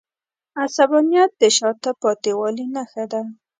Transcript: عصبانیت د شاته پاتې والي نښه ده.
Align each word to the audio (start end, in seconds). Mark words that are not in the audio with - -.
عصبانیت 0.63 1.31
د 1.41 1.43
شاته 1.57 1.91
پاتې 2.01 2.31
والي 2.39 2.65
نښه 2.73 3.05
ده. 3.11 3.21